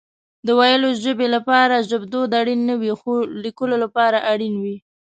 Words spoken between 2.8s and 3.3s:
وي خو